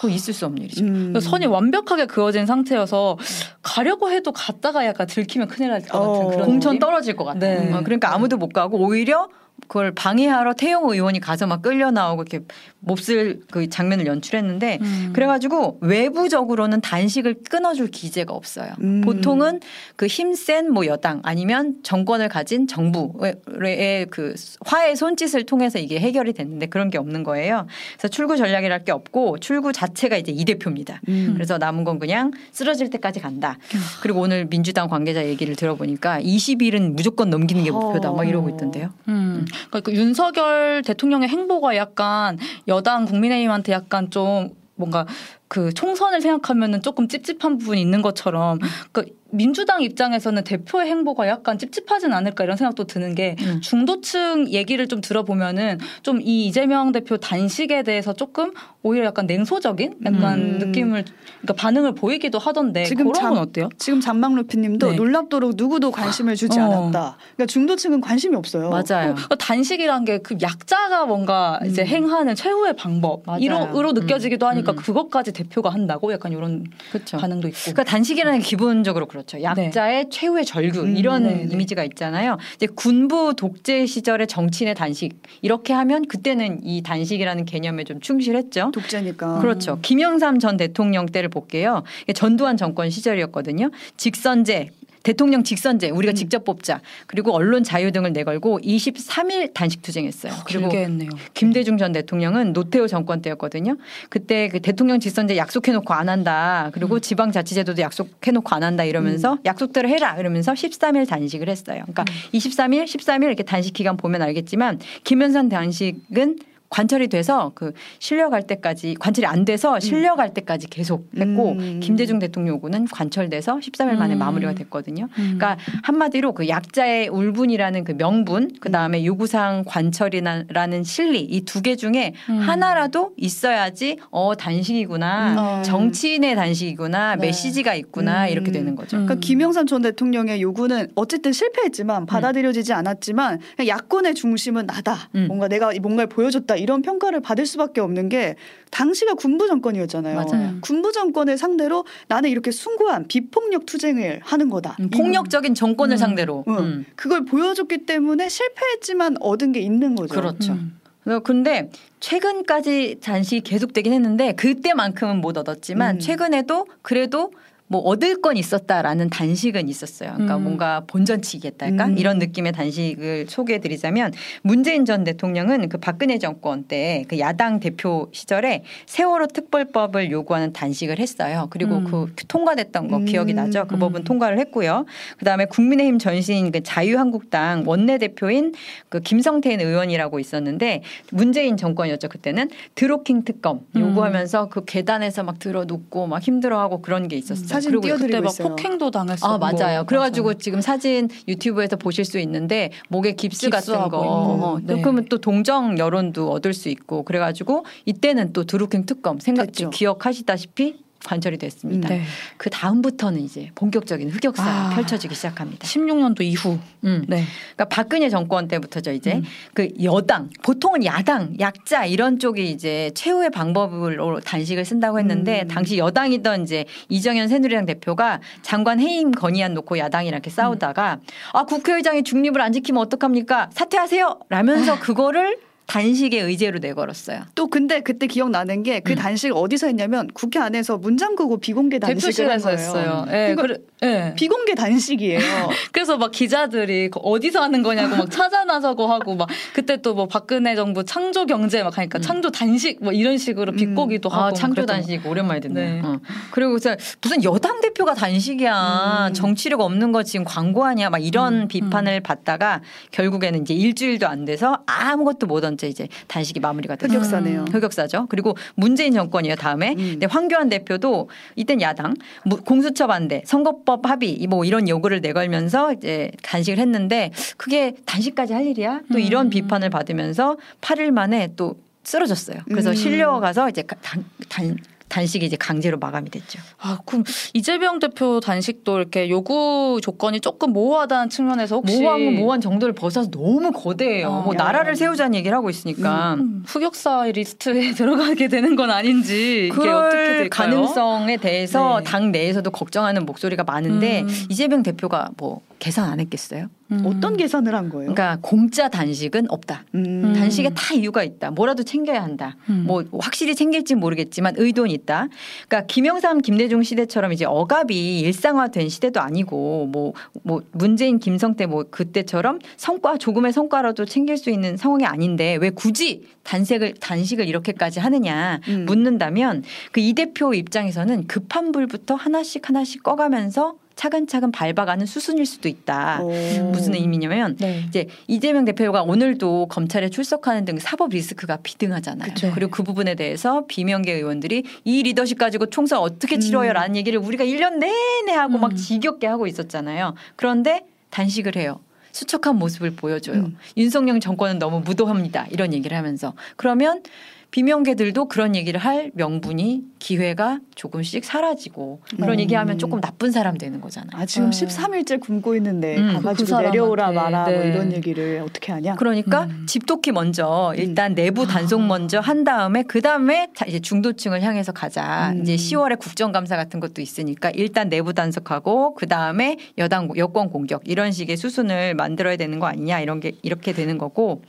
그거 0.00 0.08
있을 0.08 0.32
수 0.32 0.46
없는 0.46 0.62
일이죠. 0.64 0.84
음. 0.84 1.18
선이 1.20 1.46
완벽하게 1.46 2.06
그어진 2.06 2.46
상태여서 2.46 3.18
가려고 3.62 4.10
해도 4.10 4.30
갔다가 4.32 4.86
약간 4.86 5.06
들키면 5.06 5.48
큰일 5.48 5.70
날 5.70 5.80
것 5.80 5.86
같은 5.88 6.00
어. 6.00 6.28
그런 6.30 6.44
공천 6.46 6.70
느낌? 6.74 6.78
떨어질 6.78 7.16
것 7.16 7.24
같아요. 7.24 7.60
네. 7.64 7.72
어, 7.72 7.80
그러니까 7.84 8.14
아무도 8.14 8.36
못 8.36 8.52
가고 8.52 8.78
오히려 8.78 9.28
그걸 9.66 9.92
방해하러 9.92 10.54
태영 10.54 10.88
의원이 10.88 11.20
가서 11.20 11.46
막 11.46 11.62
끌려 11.62 11.90
나오고 11.90 12.22
이렇게 12.22 12.44
몹쓸 12.80 13.40
그 13.50 13.68
장면을 13.68 14.06
연출했는데 14.06 14.78
음. 14.80 15.10
그래가지고 15.12 15.78
외부적으로는 15.80 16.80
단식을 16.80 17.42
끊어줄 17.48 17.88
기제가 17.88 18.32
없어요. 18.32 18.72
음. 18.80 19.00
보통은 19.02 19.60
그 19.96 20.06
힘센 20.06 20.72
뭐 20.72 20.86
여당 20.86 21.20
아니면 21.24 21.76
정권을 21.82 22.28
가진 22.28 22.66
정부의 22.66 24.06
그 24.10 24.34
화해 24.64 24.94
손짓을 24.94 25.44
통해서 25.44 25.78
이게 25.78 25.98
해결이 25.98 26.32
됐는데 26.32 26.66
그런 26.66 26.88
게 26.88 26.98
없는 26.98 27.24
거예요. 27.24 27.66
그래서 27.98 28.08
출구 28.08 28.36
전략이랄 28.36 28.84
게 28.84 28.92
없고 28.92 29.38
출구 29.38 29.72
자체가 29.72 30.16
이제 30.16 30.32
이 30.32 30.44
대표입니다. 30.44 31.00
음. 31.08 31.32
그래서 31.34 31.58
남은 31.58 31.84
건 31.84 31.98
그냥 31.98 32.30
쓰러질 32.52 32.90
때까지 32.90 33.20
간다. 33.20 33.58
그리고 34.02 34.20
오늘 34.20 34.46
민주당 34.46 34.88
관계자 34.88 35.26
얘기를 35.26 35.56
들어보니까 35.56 36.20
20일은 36.22 36.94
무조건 36.94 37.28
넘기는 37.28 37.62
게 37.64 37.70
목표다. 37.70 38.12
막 38.12 38.26
이러고 38.26 38.48
있던데요. 38.50 38.90
음. 39.08 39.44
그러니까 39.48 39.80
그 39.80 39.94
윤석열 39.94 40.82
대통령의 40.82 41.28
행보가 41.28 41.76
약간 41.76 42.38
여당 42.66 43.04
국민의힘한테 43.04 43.72
약간 43.72 44.10
좀 44.10 44.50
뭔가 44.74 45.06
그 45.48 45.72
총선을 45.72 46.20
생각하면은 46.20 46.82
조금 46.82 47.08
찝찝한 47.08 47.58
부분이 47.58 47.80
있는 47.80 48.02
것처럼 48.02 48.58
그 48.92 49.16
민주당 49.30 49.82
입장에서는 49.82 50.42
대표의 50.44 50.88
행보가 50.88 51.28
약간 51.28 51.58
찝찝하진 51.58 52.14
않을까 52.14 52.44
이런 52.44 52.56
생각도 52.56 52.84
드는 52.84 53.14
게 53.14 53.36
음. 53.40 53.60
중도층 53.60 54.48
얘기를 54.48 54.88
좀 54.88 55.00
들어보면은 55.02 55.78
좀 56.02 56.18
이 56.22 56.46
이재명 56.46 56.92
대표 56.92 57.16
단식에 57.16 57.82
대해서 57.82 58.12
조금 58.12 58.52
오히려 58.82 59.06
약간 59.06 59.26
냉소적인 59.26 59.96
약간 60.04 60.38
음. 60.38 60.58
느낌을 60.58 61.04
그러니까 61.40 61.52
반응을 61.54 61.94
보이기도 61.94 62.38
하던데 62.38 62.84
지금 62.84 63.12
건 63.12 63.38
어때요? 63.38 63.68
지금 63.78 64.00
장막루피님도 64.00 64.90
네. 64.90 64.96
놀랍도록 64.96 65.52
누구도 65.56 65.90
관심을 65.90 66.34
주지 66.36 66.58
어. 66.58 66.64
않았다. 66.64 67.16
그러니까 67.36 67.46
중도층은 67.46 68.00
관심이 68.00 68.34
없어요. 68.36 68.70
맞아요. 68.70 69.14
그 69.28 69.36
단식이란 69.36 70.04
게 70.04 70.18
그 70.18 70.36
약자가 70.42 71.06
뭔가 71.06 71.60
이제 71.64 71.82
음. 71.82 71.86
행하는 71.86 72.34
최후의 72.34 72.76
방법. 72.76 73.22
이로 73.40 73.92
느껴지기도 73.92 74.46
음. 74.46 74.50
하니까 74.50 74.72
음. 74.72 74.76
그것까지 74.76 75.32
대표가 75.38 75.70
한다고 75.70 76.12
약간 76.12 76.32
이런 76.32 76.64
그렇죠. 76.90 77.16
반응도 77.16 77.48
있고. 77.48 77.58
그러니까 77.62 77.84
단식이라는 77.84 78.40
게 78.40 78.44
기본적으로 78.44 79.06
그렇죠. 79.06 79.40
약자의 79.42 80.10
최후의 80.10 80.44
절규 80.44 80.80
음, 80.80 80.96
이런 80.96 81.22
네, 81.22 81.34
네. 81.44 81.48
이미지가 81.52 81.84
있잖아요. 81.84 82.38
이제 82.56 82.66
군부 82.66 83.34
독재 83.36 83.86
시절의 83.86 84.26
정치인의 84.26 84.74
단식 84.74 85.22
이렇게 85.42 85.72
하면 85.72 86.06
그때는 86.06 86.60
이 86.64 86.82
단식이라는 86.82 87.44
개념에 87.44 87.84
좀 87.84 88.00
충실했죠. 88.00 88.72
독재니까. 88.72 89.40
그렇죠. 89.40 89.78
김영삼 89.82 90.38
전 90.40 90.56
대통령 90.56 91.06
때를 91.06 91.28
볼게요. 91.28 91.84
전두환 92.14 92.56
정권 92.56 92.90
시절이었거든요. 92.90 93.70
직선제 93.96 94.70
대통령 95.02 95.42
직선제 95.42 95.90
우리가 95.90 96.12
음. 96.12 96.14
직접 96.14 96.44
뽑자. 96.44 96.80
그리고 97.06 97.32
언론 97.32 97.64
자유 97.64 97.92
등을 97.92 98.12
내걸고 98.12 98.60
23일 98.60 99.54
단식 99.54 99.82
투쟁했어요. 99.82 100.32
그리고 100.46 100.68
길게 100.68 100.84
했네요. 100.84 101.10
김대중 101.34 101.78
전 101.78 101.92
대통령은 101.92 102.52
노태우 102.52 102.88
정권 102.88 103.22
때였거든요. 103.22 103.76
그때 104.08 104.48
그 104.48 104.60
대통령 104.60 105.00
직선제 105.00 105.36
약속해놓고 105.36 105.94
안 105.94 106.08
한다. 106.08 106.70
그리고 106.72 106.96
음. 106.96 107.00
지방자치제도도 107.00 107.82
약속해놓고 107.82 108.54
안 108.54 108.62
한다 108.62 108.84
이러면서 108.84 109.38
약속대로 109.44 109.88
해라 109.88 110.16
이러면서 110.18 110.52
13일 110.52 111.08
단식을 111.08 111.48
했어요. 111.48 111.82
그러니까 111.82 112.04
23일, 112.32 112.84
13일 112.84 113.24
이렇게 113.24 113.42
단식 113.42 113.72
기간 113.72 113.96
보면 113.96 114.22
알겠지만 114.22 114.80
김현선 115.04 115.48
단식은 115.48 116.38
관철이 116.70 117.08
돼서 117.08 117.52
그 117.54 117.72
실려갈 117.98 118.46
때까지 118.46 118.94
관철이 118.98 119.26
안 119.26 119.44
돼서 119.44 119.80
실려갈 119.80 120.34
때까지 120.34 120.68
계속 120.68 121.08
했고 121.16 121.52
음. 121.52 121.80
김대중 121.82 122.18
대통령 122.18 122.54
요구는 122.56 122.86
관철돼서 122.86 123.56
13일 123.56 123.96
만에 123.96 124.14
음. 124.14 124.18
마무리가 124.18 124.54
됐거든요. 124.54 125.04
음. 125.18 125.36
그러니까 125.38 125.56
한마디로 125.82 126.32
그 126.34 126.48
약자의 126.48 127.08
울분이라는 127.08 127.84
그 127.84 127.96
명분, 127.96 128.52
그 128.60 128.70
다음에 128.70 129.04
요구사항 129.04 129.64
관철이라는 129.66 130.84
실리 130.84 131.20
이 131.22 131.42
두 131.44 131.62
개 131.62 131.74
중에 131.76 132.12
음. 132.28 132.38
하나라도 132.38 133.12
있어야지 133.16 133.98
어 134.10 134.34
단식이구나, 134.34 135.58
음. 135.58 135.62
정치인의 135.62 136.34
단식이구나, 136.36 137.16
네. 137.16 137.26
메시지가 137.26 137.74
있구나 137.74 138.24
음. 138.26 138.28
이렇게 138.28 138.52
되는 138.52 138.76
거죠. 138.76 138.96
음. 138.98 139.06
그러니까 139.06 139.26
김영삼 139.26 139.66
전 139.66 139.82
대통령의 139.82 140.40
요구는 140.42 140.88
어쨌든 140.94 141.32
실패했지만 141.32 142.06
받아들여지지 142.06 142.72
않았지만 142.74 143.40
야권의 143.66 144.14
중심은 144.14 144.66
나다. 144.66 145.08
음. 145.14 145.26
뭔가 145.28 145.48
내가 145.48 145.72
뭔가를 145.80 146.08
보여줬다 146.08 146.56
이런 146.58 146.82
평가를 146.82 147.20
받을 147.20 147.46
수밖에 147.46 147.80
없는 147.80 148.08
게 148.08 148.36
당시가 148.70 149.14
군부 149.14 149.46
정권이었잖아요. 149.46 150.14
맞아요. 150.14 150.54
군부 150.60 150.92
정권을 150.92 151.38
상대로 151.38 151.84
나는 152.08 152.30
이렇게 152.30 152.50
숭고한 152.50 153.08
비폭력 153.08 153.66
투쟁을 153.66 154.20
하는 154.22 154.50
거다. 154.50 154.76
음, 154.80 154.90
폭력적인 154.90 155.54
정권을 155.54 155.94
음. 155.94 155.96
상대로. 155.96 156.44
응. 156.48 156.58
음. 156.58 156.86
그걸 156.96 157.24
보여줬기 157.24 157.86
때문에 157.86 158.28
실패했지만 158.28 159.16
얻은 159.20 159.52
게 159.52 159.60
있는 159.60 159.94
거죠. 159.94 160.14
그렇죠. 160.14 160.52
음. 160.52 160.78
그래서 161.04 161.20
근데 161.20 161.70
최근까지 162.00 162.98
단식이 163.02 163.40
계속되긴 163.40 163.92
했는데 163.94 164.34
그때만큼은 164.34 165.22
못 165.22 165.38
얻었지만 165.38 165.96
음. 165.96 166.00
최근에도 166.00 166.66
그래도 166.82 167.32
뭐 167.68 167.80
얻을 167.82 168.20
건 168.20 168.36
있었다라는 168.36 169.10
단식은 169.10 169.68
있었어요. 169.68 170.12
그러니까 170.12 170.36
음. 170.36 170.44
뭔가 170.44 170.82
본전치기했달까 170.86 171.86
음. 171.86 171.98
이런 171.98 172.18
느낌의 172.18 172.52
단식을 172.52 173.26
소개해드리자면 173.28 174.12
문재인 174.42 174.84
전 174.84 175.04
대통령은 175.04 175.68
그 175.68 175.78
박근혜 175.78 176.18
정권 176.18 176.64
때 176.64 176.98
그 177.08 177.18
야당 177.18 177.60
대표 177.60 178.08
시절에 178.12 178.62
세월호 178.86 179.28
특별법을 179.28 180.10
요구하는 180.10 180.52
단식을 180.52 180.98
했어요. 180.98 181.48
그리고 181.50 181.76
음. 181.76 181.84
그 181.84 182.12
통과됐던 182.26 182.88
거 182.88 182.96
음. 182.98 183.04
기억이 183.04 183.34
나죠. 183.34 183.66
그 183.66 183.74
음. 183.74 183.80
법은 183.80 184.04
통과를 184.04 184.38
했고요. 184.38 184.84
그 185.18 185.24
다음에 185.24 185.44
국민의힘 185.46 185.98
전신 185.98 186.50
그 186.50 186.62
자유한국당 186.62 187.64
원내 187.66 187.98
대표인 187.98 188.54
그 188.88 189.00
김성태인 189.00 189.60
의원이라고 189.60 190.18
있었는데 190.18 190.82
문재인 191.10 191.56
정권이었죠 191.56 192.08
그때는 192.08 192.50
드로킹 192.74 193.24
특검 193.24 193.60
음. 193.76 193.80
요구하면서 193.80 194.48
그 194.48 194.64
계단에서 194.64 195.22
막 195.22 195.38
들어 195.38 195.64
눕고 195.64 196.06
막 196.06 196.22
힘들어하고 196.22 196.82
그런 196.82 197.08
게 197.08 197.16
있었어요. 197.16 197.48
사진 197.58 197.70
그리고 197.70 197.82
띄워드리고 197.82 198.06
그때 198.06 198.20
막 198.20 198.30
있어요. 198.30 198.48
폭행도 198.48 198.90
당했었고. 198.90 199.32
아 199.32 199.38
맞아요. 199.38 199.84
그래가지고 199.86 200.26
맞아요. 200.28 200.38
지금 200.38 200.60
사진 200.60 201.08
유튜브에서 201.26 201.76
보실 201.76 202.04
수 202.04 202.18
있는데 202.18 202.70
목에 202.88 203.12
깁스 203.12 203.50
같은 203.50 203.88
거. 203.88 203.98
어, 203.98 204.58
네. 204.62 204.80
그러면 204.80 205.06
또 205.08 205.18
동정 205.18 205.78
여론도 205.78 206.30
얻을 206.30 206.54
수 206.54 206.68
있고 206.68 207.02
그래가지고 207.04 207.64
이때는 207.84 208.32
또 208.32 208.44
드루킹 208.44 208.86
특검 208.86 209.18
생각 209.18 209.46
됐죠. 209.46 209.70
기억하시다시피 209.70 210.87
관철이 211.04 211.38
됐습니다. 211.38 211.88
네. 211.88 212.02
그 212.36 212.50
다음부터는 212.50 213.20
이제 213.20 213.50
본격적인 213.54 214.10
흑역사 214.10 214.44
아. 214.44 214.70
펼쳐지기 214.74 215.14
시작합니다. 215.14 215.66
16년도 215.66 216.22
이후. 216.22 216.58
음. 216.84 217.04
네. 217.08 217.24
그러니까 217.54 217.64
박근혜 217.66 218.08
정권 218.08 218.48
때부터죠 218.48 218.92
이제 218.92 219.16
음. 219.16 219.24
그 219.54 219.68
여당 219.82 220.30
보통은 220.42 220.84
야당 220.84 221.34
약자 221.40 221.86
이런 221.86 222.18
쪽이 222.18 222.50
이제 222.50 222.90
최후의 222.94 223.30
방법으로 223.30 224.20
단식을 224.20 224.64
쓴다고 224.64 224.98
했는데 224.98 225.42
음. 225.42 225.48
당시 225.48 225.78
여당이던 225.78 226.42
이제 226.42 226.64
이정현 226.88 227.28
새누리당 227.28 227.66
대표가 227.66 228.20
장관 228.42 228.80
해임 228.80 229.12
건의안 229.12 229.54
놓고 229.54 229.78
야당이랑 229.78 230.18
이렇게 230.18 230.30
싸우다가 230.30 230.98
아 231.32 231.44
국회의장이 231.44 232.02
중립을 232.02 232.40
안 232.40 232.52
지키면 232.52 232.82
어떡합니까 232.82 233.50
사퇴하세요 233.52 234.20
라면서 234.28 234.78
그거를 234.80 235.47
단식의 235.68 236.22
의제로 236.22 236.58
내걸었어요. 236.58 237.24
또 237.34 237.46
근데 237.46 237.80
그때 237.80 238.06
기억나는 238.06 238.62
게그 238.62 238.92
음. 238.92 238.96
단식을 238.96 239.36
어디서 239.36 239.66
했냐면 239.66 240.08
국회 240.14 240.38
안에서 240.40 240.78
문 240.78 240.96
잠그고 240.96 241.36
비공개 241.36 241.78
단식을 241.78 242.30
한 242.30 242.38
대표실에서 242.40 242.44
거예요. 242.48 242.58
했어요. 242.58 243.04
예. 243.08 243.34
그러니까 243.34 243.42
그래, 243.42 243.56
예. 243.82 244.14
비공개 244.16 244.54
단식이에요. 244.54 245.18
그래서 245.70 245.98
막 245.98 246.10
기자들이 246.10 246.88
그 246.88 246.98
어디서 247.00 247.42
하는 247.42 247.62
거냐고 247.62 247.96
막 247.96 248.10
찾아 248.10 248.44
나서고 248.44 248.86
하고 248.86 249.14
막 249.14 249.28
그때 249.52 249.76
또 249.82 249.98
뭐 249.98 250.06
박근혜 250.06 250.54
정부 250.54 250.84
창조 250.84 251.26
경제 251.26 251.62
막 251.64 251.76
하니까 251.76 251.98
음. 251.98 252.00
창조 252.00 252.30
단식 252.30 252.82
뭐 252.82 252.92
이런 252.92 253.18
식으로 253.18 253.50
비꼬기도 253.50 254.08
하고 254.08 254.22
아막 254.22 254.34
창조 254.36 254.64
단식 254.64 255.04
오랜만에 255.04 255.40
듣네. 255.40 255.54
네. 255.54 255.80
어. 255.84 255.98
그리고 256.30 256.52
그래서 256.52 256.76
무슨 257.02 257.24
여당 257.24 257.60
대표가 257.60 257.94
단식이야 257.94 259.08
음. 259.08 259.12
정치력 259.12 259.60
없는 259.60 259.90
거 259.92 260.02
지금 260.04 260.24
광고하냐 260.24 260.88
막 260.90 260.98
이런 260.98 261.34
음, 261.42 261.48
비판을 261.48 262.00
받다가 262.00 262.62
결국에는 262.92 263.42
이제 263.42 263.52
일주일도 263.54 264.06
안 264.06 264.24
돼서 264.24 264.62
아무것도 264.66 265.26
못한 265.26 265.57
채 265.58 265.68
이제 265.68 265.88
단식이 266.06 266.40
마무리가 266.40 266.76
됐어요. 266.76 266.96
흑역사네요. 266.98 267.44
흑역사죠. 267.52 268.06
그리고 268.08 268.34
문재인 268.54 268.94
정권이요 268.94 269.34
다음에. 269.34 269.72
음. 269.72 269.76
근데 269.76 270.06
황교안 270.06 270.48
대표도 270.48 271.10
이땐 271.36 271.60
야당 271.60 271.94
무- 272.24 272.38
공수처 272.42 272.86
반대, 272.86 273.22
선거법 273.26 273.86
합의 273.86 274.26
뭐 274.28 274.44
이런 274.46 274.68
요구를 274.68 275.00
내걸면서 275.02 275.74
이제 275.74 276.10
단식을 276.22 276.58
했는데 276.58 277.10
그게 277.36 277.74
단식까지 277.84 278.32
할 278.32 278.46
일이야? 278.46 278.80
또 278.90 278.98
이런 278.98 279.26
음. 279.26 279.30
비판을 279.30 279.68
받으면서 279.68 280.38
8일 280.62 280.92
만에 280.92 281.32
또 281.36 281.56
쓰러졌어요. 281.82 282.38
그래서 282.48 282.70
음. 282.70 282.74
실려가서 282.74 283.48
이제 283.50 283.62
가- 283.62 283.76
단, 283.82 284.04
단, 284.28 284.56
단식이 284.88 285.26
이제 285.26 285.36
강제로 285.36 285.78
마감이 285.78 286.10
됐죠. 286.10 286.38
아, 286.58 286.78
그럼 286.84 287.04
이재명 287.34 287.78
대표 287.78 288.20
단식도 288.20 288.78
이렇게 288.78 289.10
요구 289.10 289.80
조건이 289.82 290.20
조금 290.20 290.52
모호하다는 290.52 291.10
측면에서 291.10 291.56
혹시 291.56 291.80
모호한 291.80 292.14
모호한 292.14 292.40
정도를 292.40 292.74
벗어서 292.74 293.10
너무 293.10 293.52
거대해요. 293.52 294.08
어. 294.08 294.22
뭐 294.22 294.34
나라를 294.34 294.76
세우자는 294.76 295.14
얘기를 295.16 295.36
하고 295.36 295.50
있으니까. 295.50 296.14
음, 296.14 296.42
흑역사 296.46 297.04
리스트에 297.04 297.72
들어가게 297.78 298.28
되는 298.28 298.56
건 298.56 298.70
아닌지 298.70 299.50
이게 299.52 299.68
어떻게 299.68 299.96
될까요? 299.96 300.28
가능성에 300.28 301.16
대해서 301.18 301.78
네. 301.78 301.84
당 301.84 302.12
내에서도 302.12 302.50
걱정하는 302.50 303.04
목소리가 303.06 303.44
많은데 303.44 304.02
음. 304.02 304.08
이재명 304.28 304.62
대표가 304.62 305.10
뭐 305.16 305.40
계산 305.58 305.90
안 305.90 305.98
했겠어요? 305.98 306.48
음. 306.70 306.82
어떤 306.84 307.16
계산을 307.16 307.54
한 307.54 307.70
거예요? 307.70 307.92
그러니까 307.92 308.18
공짜 308.20 308.68
단식은 308.68 309.30
없다. 309.30 309.64
음. 309.74 310.12
단식에 310.14 310.50
다 310.50 310.74
이유가 310.74 311.02
있다. 311.02 311.30
뭐라도 311.30 311.62
챙겨야 311.62 312.02
한다. 312.02 312.36
음. 312.50 312.64
뭐 312.66 312.84
확실히 313.00 313.34
챙길지 313.34 313.74
모르겠지만 313.74 314.34
의도는 314.36 314.70
있다. 314.70 315.08
그러니까 315.48 315.66
김영삼, 315.66 316.20
김대중 316.20 316.62
시대처럼 316.62 317.12
이제 317.12 317.24
억압이 317.24 318.00
일상화된 318.00 318.68
시대도 318.68 319.00
아니고 319.00 319.66
뭐뭐 319.72 320.42
문재인, 320.52 320.98
김성태 320.98 321.46
뭐 321.46 321.64
그때처럼 321.70 322.38
성과 322.56 322.98
조금의 322.98 323.32
성과라도 323.32 323.84
챙길 323.86 324.16
수 324.18 324.30
있는 324.30 324.56
상황이 324.56 324.84
아닌데 324.84 325.36
왜 325.40 325.50
굳이 325.50 326.06
단색을 326.22 326.74
단식을 326.74 327.26
이렇게까지 327.26 327.80
하느냐 327.80 328.40
음. 328.48 328.66
묻는다면 328.66 329.42
그 329.72 329.88
이 329.88 329.94
대표 329.94 330.34
입장에서는 330.34 331.06
급한 331.06 331.50
불부터 331.50 331.94
하나씩 331.94 332.46
하나씩 332.46 332.82
꺼가면서 332.82 333.54
차근차근 333.78 334.32
밟아가는 334.32 334.84
수순일 334.86 335.24
수도 335.24 335.48
있다. 335.48 336.02
오. 336.02 336.10
무슨 336.50 336.74
의미냐면 336.74 337.36
네. 337.36 337.64
이제 337.68 337.86
이재명 338.08 338.44
대표가 338.44 338.82
오늘도 338.82 339.46
검찰에 339.46 339.88
출석하는 339.88 340.44
등 340.44 340.58
사법 340.58 340.90
리스크가 340.90 341.38
비등하잖아요. 341.44 342.12
그쵸. 342.12 342.32
리고 342.36 342.50
그 342.50 342.64
부분에 342.64 342.96
대해서 342.96 343.44
비명계 343.46 343.92
의원들이 343.92 344.42
이 344.64 344.82
리더십 344.82 345.16
가지고 345.16 345.46
총선 345.46 345.78
어떻게 345.78 346.18
치러요라는 346.18 346.74
얘기를 346.74 346.98
우리가 346.98 347.24
1년 347.24 347.58
내내 347.58 348.18
하고 348.18 348.38
막 348.38 348.50
음. 348.50 348.56
지겹게 348.56 349.06
하고 349.06 349.28
있었잖아요. 349.28 349.94
그런데 350.16 350.64
단식을 350.90 351.36
해요. 351.36 351.60
수척한 351.92 352.36
모습을 352.36 352.72
보여줘요. 352.72 353.16
음. 353.16 353.36
윤석열 353.56 354.00
정권은 354.00 354.40
너무 354.40 354.60
무도합니다. 354.60 355.26
이런 355.30 355.52
얘기를 355.52 355.76
하면서 355.76 356.14
그러면 356.36 356.82
비명계들도 357.30 358.06
그런 358.06 358.34
얘기를 358.34 358.58
할 358.58 358.90
명분이 358.94 359.62
기회가 359.78 360.40
조금씩 360.54 361.04
사라지고 361.04 361.80
그런 361.96 362.14
음. 362.14 362.20
얘기하면 362.20 362.58
조금 362.58 362.80
나쁜 362.80 363.10
사람 363.10 363.36
되는 363.36 363.60
거잖아요. 363.60 363.90
아 363.92 364.06
지금 364.06 364.28
어. 364.28 364.30
13일째 364.30 364.98
굶고 364.98 365.36
있는데 365.36 365.76
음, 365.76 365.92
가가지고 365.94 366.36
그 366.36 366.42
내려오라 366.42 366.92
마라 366.92 367.24
뭐 367.24 367.32
네. 367.32 367.48
이런 367.48 367.72
얘기를 367.72 368.22
어떻게 368.26 368.52
하냐? 368.52 368.76
그러니까 368.76 369.24
음. 369.24 369.44
집도끼 369.46 369.92
먼저 369.92 370.54
일단 370.56 370.94
내부 370.94 371.26
단속 371.26 371.60
아. 371.60 371.66
먼저 371.66 372.00
한 372.00 372.24
다음에 372.24 372.62
그 372.62 372.80
다음에 372.80 373.28
이제 373.46 373.60
중도층을 373.60 374.22
향해서 374.22 374.52
가자. 374.52 375.12
음. 375.14 375.22
이제 375.22 375.36
10월에 375.36 375.78
국정감사 375.78 376.36
같은 376.36 376.60
것도 376.60 376.80
있으니까 376.80 377.30
일단 377.34 377.68
내부 377.68 377.92
단속하고 377.92 378.74
그 378.74 378.86
다음에 378.86 379.36
여당 379.58 379.90
여권 379.98 380.30
공격 380.30 380.62
이런 380.64 380.92
식의 380.92 381.18
수순을 381.18 381.74
만들어야 381.74 382.16
되는 382.16 382.38
거 382.38 382.46
아니냐 382.46 382.80
이런 382.80 383.00
게 383.00 383.12
이렇게 383.22 383.52
되는 383.52 383.76
거고 383.76 384.22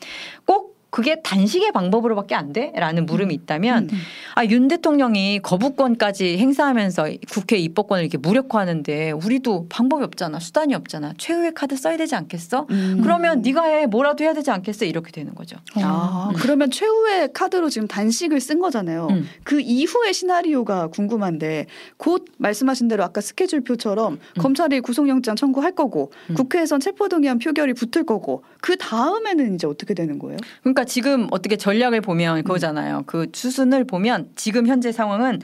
꼭 0.46 0.69
그게 0.90 1.22
단식의 1.22 1.72
방법으로밖에 1.72 2.36
안 2.36 2.54
돼? 2.54 2.72
라는 2.76 3.06
물음이 3.06 3.34
있다면 3.34 3.90
음. 3.92 3.98
아, 4.36 4.46
윤 4.46 4.68
대통령이 4.68 5.40
거부권까지 5.40 6.38
행사하면서 6.38 7.10
국회 7.30 7.58
입법권을 7.58 8.04
이렇게 8.04 8.18
무력화하는데 8.18 9.12
우리도 9.12 9.68
방법이 9.70 10.04
없잖아. 10.04 10.40
수단이 10.40 10.74
없잖아. 10.74 11.14
최후의 11.18 11.54
카드 11.54 11.76
써야 11.76 11.98
되지 11.98 12.16
않겠어? 12.16 12.68
음. 12.70 13.00
그러면 13.04 13.42
네가 13.42 13.64
해. 13.64 13.86
뭐라도 13.86 14.24
해야 14.24 14.34
되지 14.34 14.52
않겠어? 14.52 14.86
이렇게 14.86 15.12
되는 15.12 15.36
거죠. 15.36 15.58
아, 15.76 16.30
음. 16.32 16.36
그러면 16.40 16.72
최후의 16.72 17.34
카드로 17.34 17.70
지금 17.70 17.88
단식을 17.88 18.40
쓴 18.40 18.60
거잖아요. 18.60 19.08
음. 19.12 19.28
그 19.44 19.60
이후의 19.60 20.14
시나리오가 20.14 20.88
궁금한데 20.88 21.68
곧 21.98 22.26
말씀하신 22.38 22.88
대로 22.88 23.04
아까 23.04 23.22
스케줄표처럼 23.22 24.14
음. 24.14 24.20
검찰이 24.40 24.80
구속영장 24.82 25.36
청구할 25.36 25.74
거고 25.74 26.12
음. 26.30 26.36
국회에선 26.36 26.80
체포동의안 26.80 27.40
표결이 27.40 27.74
붙을 27.74 28.06
거고 28.06 28.44
그 28.62 28.78
다음에는 28.78 29.56
이제 29.56 29.68
어떻게 29.68 29.94
되는 29.94 30.20
거예요? 30.20 30.38
그러니까 30.62 30.79
지금 30.86 31.28
어떻게 31.32 31.56
전략을 31.56 32.02
보면 32.02 32.44
그거잖아요. 32.44 33.04
그 33.06 33.28
수순을 33.34 33.86
보면 33.86 34.30
지금 34.36 34.68
현재 34.68 34.92
상황은 34.92 35.42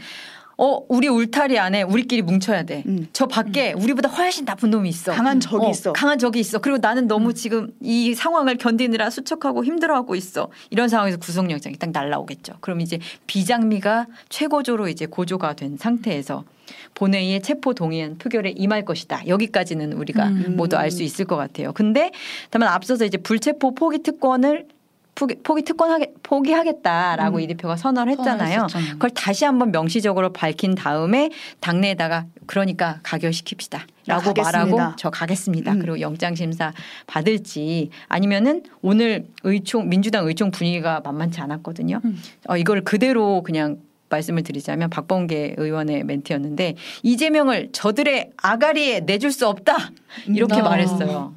어 0.58 0.80
우리 0.88 1.10
울타리 1.10 1.60
안에 1.60 1.82
우리끼리 1.84 2.22
뭉쳐야 2.22 2.64
돼. 2.64 2.84
음. 2.86 3.08
저 3.12 3.26
밖에 3.26 3.74
우리보다 3.74 4.08
훨씬 4.08 4.46
나쁜 4.46 4.70
놈이 4.70 4.88
있어. 4.88 5.12
강한 5.12 5.42
적이 5.42 5.66
어, 5.66 5.70
있어. 5.70 5.92
강한 5.92 6.18
적이 6.18 6.40
있어. 6.40 6.60
그리고 6.60 6.78
나는 6.82 7.08
너무 7.08 7.34
지금 7.34 7.72
이 7.82 8.14
상황을 8.14 8.56
견디느라 8.56 9.10
수척하고 9.10 9.66
힘들어하고 9.66 10.16
있어. 10.16 10.50
이런 10.70 10.88
상황에서 10.88 11.18
구속영장이 11.18 11.76
딱 11.78 11.92
날라오겠죠. 11.92 12.54
그럼 12.62 12.80
이제 12.80 13.00
비장미가 13.28 14.08
최고조로 14.30 14.88
이제 14.88 15.06
고조가 15.06 15.56
된 15.56 15.76
상태에서 15.76 16.46
본회의의 16.94 17.42
체포 17.42 17.74
동의안 17.74 18.18
표결에 18.18 18.52
임할 18.52 18.86
것이다. 18.86 19.28
여기까지는 19.28 19.92
우리가 19.92 20.28
음. 20.30 20.54
모두 20.56 20.78
알 20.78 20.90
수 20.90 21.04
있을 21.04 21.26
것 21.26 21.36
같아요. 21.36 21.74
근데 21.74 22.12
다만 22.50 22.70
앞서서 22.70 23.04
이제 23.04 23.18
불체포 23.18 23.76
포기 23.76 23.98
특권을 24.02 24.68
포기, 25.16 25.36
포기 25.42 25.62
특권 25.64 26.06
포기하겠다라고 26.24 27.38
음. 27.38 27.42
이 27.42 27.48
대표가 27.48 27.78
선언을 27.78 28.12
했잖아요. 28.12 28.68
선언했었잖아요. 28.68 28.94
그걸 28.94 29.10
다시 29.12 29.46
한번 29.46 29.72
명시적으로 29.72 30.34
밝힌 30.34 30.76
다음에 30.76 31.32
당내에다가 31.62 32.26
그러니까 32.46 33.00
가결시킵시다. 33.04 33.80
라고 34.08 34.34
가겠습니다. 34.34 34.76
말하고 34.76 34.96
저 34.98 35.10
가겠습니다. 35.10 35.72
음. 35.72 35.80
그리고 35.80 36.00
영장 36.02 36.36
심사 36.36 36.74
받을지 37.08 37.90
아니면은 38.08 38.64
오늘 38.82 39.26
의총 39.44 39.90
민주당 39.90 40.28
의총 40.28 40.52
분위기가 40.52 41.00
만만치 41.00 41.40
않았거든요. 41.40 42.02
음. 42.04 42.22
어, 42.50 42.58
이걸 42.58 42.82
그대로 42.82 43.42
그냥 43.42 43.78
말씀을 44.10 44.44
드리자면 44.44 44.90
박범계 44.90 45.56
의원의 45.58 46.04
멘트였는데 46.04 46.76
이재명을 47.04 47.70
저들의 47.72 48.32
아가리에 48.38 49.00
내줄 49.02 49.32
수 49.32 49.48
없다 49.48 49.92
이렇게 50.28 50.58
음. 50.58 50.64
말했어요. 50.64 51.34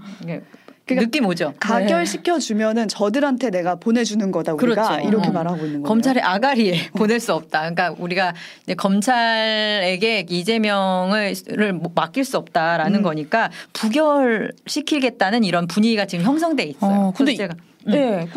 그러니까 0.88 1.07
느낌 1.07 1.26
오죠. 1.26 1.54
가결시켜 1.61 2.38
주면은 2.38 2.88
저들한테 2.88 3.50
내가 3.50 3.76
보내주는 3.76 4.30
거다 4.30 4.54
우리가 4.54 4.88
그렇죠. 4.88 5.09
이렇게 5.09 5.28
어. 5.28 5.33
말하고 5.33 5.59
있는 5.59 5.73
거예요. 5.73 5.83
검찰의 5.83 6.23
아가리에 6.23 6.90
보낼 6.97 7.21
수 7.21 7.35
없다. 7.35 7.61
그러니까 7.61 7.95
우리가 7.99 8.35
이제 8.64 8.75
검찰에게 8.75 10.26
이재명을 10.28 11.35
를 11.49 11.78
맡길 11.95 12.25
수 12.25 12.37
없다라는 12.38 13.00
음. 13.00 13.02
거니까 13.02 13.50
부결시키겠다는 13.73 15.45
이런 15.45 15.66
분위기가 15.66 16.07
지금 16.07 16.25
형성돼 16.25 16.64
있어요. 16.64 16.90
어, 16.90 17.12
근데 17.16 17.35
제가 17.35 17.54
음. 17.87 17.92
네. 17.92 18.28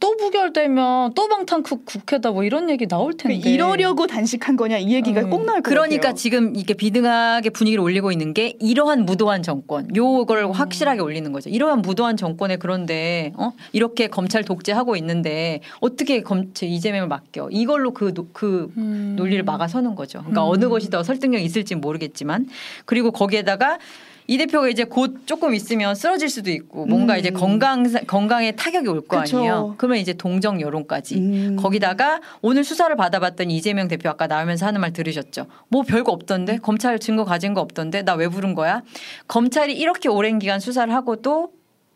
또 0.00 0.16
부결되면 0.16 1.14
또 1.14 1.28
방탄 1.28 1.62
국- 1.62 1.84
국회다 1.84 2.30
뭐 2.30 2.44
이런 2.44 2.70
얘기 2.70 2.86
나올 2.86 3.14
텐데. 3.14 3.40
그 3.40 3.48
이러려고 3.48 4.06
단식한 4.06 4.56
거냐 4.56 4.78
이 4.78 4.92
얘기가 4.92 5.22
음. 5.22 5.30
꼭 5.30 5.44
나올 5.44 5.60
것 5.62 5.68
그러니까 5.70 6.02
같아요. 6.08 6.14
지금 6.14 6.54
이게 6.56 6.74
비등하게 6.74 7.50
분위기를 7.50 7.82
올리고 7.82 8.12
있는 8.12 8.32
게 8.34 8.56
이러한 8.60 9.04
무도한 9.04 9.42
정권, 9.42 9.94
요걸 9.94 10.38
음. 10.44 10.50
확실하게 10.52 11.00
올리는 11.00 11.30
거죠. 11.32 11.50
이러한 11.50 11.82
무도한 11.82 12.16
정권에 12.16 12.56
그런데 12.56 13.32
어? 13.36 13.52
이렇게 13.72 14.06
검찰 14.08 14.44
독재하고 14.44 14.96
있는데 14.96 15.60
어떻게 15.80 16.22
검찰 16.22 16.68
이재명을 16.68 17.08
맡겨? 17.08 17.48
이걸로 17.50 17.92
그, 17.92 18.14
노- 18.14 18.28
그 18.32 18.70
음. 18.76 19.14
논리를 19.16 19.42
막아서는 19.42 19.94
거죠. 19.94 20.20
그러니까 20.20 20.44
음. 20.44 20.50
어느 20.50 20.68
것이 20.68 20.90
더 20.90 21.02
설득력 21.02 21.40
있을지 21.40 21.74
모르겠지만 21.74 22.48
그리고 22.84 23.10
거기에다가 23.10 23.78
이 24.26 24.38
대표가 24.38 24.68
이제 24.68 24.84
곧 24.84 25.22
조금 25.26 25.54
있으면 25.54 25.94
쓰러질 25.94 26.28
수도 26.28 26.50
있고 26.50 26.86
뭔가 26.86 27.14
음. 27.14 27.18
이제 27.18 27.30
건강 27.30 27.84
건강에 28.06 28.52
타격이 28.52 28.88
올 28.88 29.00
거. 29.06 29.18
아니에요. 29.18 29.74
그러면 29.78 29.98
이제 29.98 30.12
동정 30.12 30.60
여론까지 30.60 31.16
음. 31.16 31.56
거기다가 31.58 32.20
오늘 32.40 32.64
수사를 32.64 32.94
받아봤더니 32.96 33.56
이재명 33.56 33.88
대표 33.88 34.08
아까 34.08 34.26
나오면서 34.26 34.66
하는 34.66 34.80
말 34.80 34.92
들으셨죠? 34.92 35.46
뭐 35.68 35.82
별거 35.82 36.12
없던데 36.12 36.58
검찰 36.58 36.98
증거 36.98 37.24
가진 37.24 37.52
거 37.54 37.60
없던데 37.60 38.02
나 38.02 38.12
왜 38.14 38.28
부른 38.28 38.54
거야? 38.54 38.82
검찰이 39.26 39.72
이렇게 39.74 40.08
오랜 40.08 40.38
기간 40.38 40.60
수사를 40.60 40.92
하고도 40.94 41.50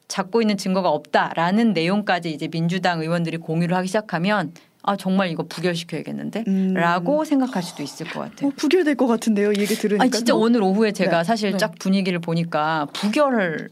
잡고 0.09 0.41
있는 0.41 0.57
증거가 0.57 0.89
없다라는 0.91 1.73
내용까지 1.73 2.31
이제 2.31 2.49
민주당 2.49 3.01
의원들이 3.01 3.37
공유를 3.39 3.77
하기 3.77 3.87
시작하면 3.89 4.53
아 4.87 4.97
정말 4.97 5.29
이거 5.31 5.43
부결시켜야겠는데 5.43 6.45
음. 6.47 6.75
라고 6.75 7.25
생각할 7.25 7.63
수도 7.63 7.83
있을 7.83 8.07
것 8.07 8.21
같아요. 8.21 8.49
어, 8.49 8.53
부결될 8.57 8.95
것 8.95 9.09
같은데요. 9.09 9.53
이 9.53 9.59
얘기 9.59 9.75
들으니까. 9.75 10.03
아니 10.03 10.11
진짜 10.13 10.35
오늘 10.35 10.63
오후에 10.63 10.93
제가 10.93 11.19
네. 11.19 11.25
사실 11.25 11.51
네. 11.51 11.59
쫙 11.59 11.75
분위기를 11.79 12.21
보니까 12.21 12.87
부결 12.93 13.69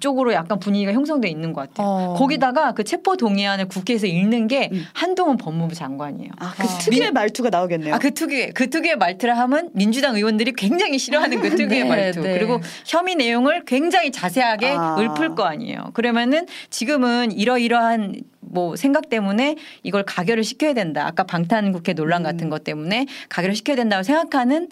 쪽으로 0.00 0.32
약간 0.32 0.58
분위기가 0.58 0.92
형성돼 0.92 1.28
있는 1.28 1.52
것 1.52 1.68
같아요. 1.68 1.86
어. 1.86 2.14
거기다가 2.14 2.72
그 2.72 2.84
체포 2.84 3.16
동의안을 3.16 3.68
국회에서 3.68 4.06
읽는 4.06 4.48
게 4.48 4.70
음. 4.72 4.84
한동훈 4.92 5.36
법무부 5.36 5.74
장관이에요. 5.74 6.30
아, 6.38 6.52
그 6.56 6.62
아. 6.62 6.66
특유의 6.66 7.12
말투가 7.12 7.50
나오겠네요. 7.50 7.94
아, 7.94 7.98
그 7.98 8.12
특유의, 8.12 8.52
그 8.52 8.70
특유의 8.70 8.96
말투를 8.96 9.36
하면 9.38 9.70
민주당 9.72 10.16
의원들이 10.16 10.52
굉장히 10.52 10.98
싫어하는 10.98 11.40
그 11.40 11.50
특유의 11.50 11.82
네, 11.82 11.84
말투. 11.84 12.20
네. 12.20 12.38
그리고 12.38 12.60
혐의 12.86 13.14
내용을 13.14 13.64
굉장히 13.64 14.10
자세하게 14.10 14.74
아. 14.76 14.96
읊을 14.98 15.34
거 15.34 15.44
아니에요. 15.44 15.90
그러면은 15.94 16.46
지금은 16.70 17.32
이러이러한 17.32 18.22
뭐 18.40 18.76
생각 18.76 19.08
때문에 19.08 19.56
이걸 19.82 20.02
가결을 20.04 20.44
시켜야 20.44 20.74
된다. 20.74 21.06
아까 21.06 21.22
방탄 21.24 21.72
국회 21.72 21.92
논란 21.92 22.22
음. 22.22 22.24
같은 22.24 22.50
것 22.50 22.64
때문에 22.64 23.06
가결을 23.28 23.54
시켜야 23.54 23.76
된다고 23.76 24.02
생각하는 24.02 24.68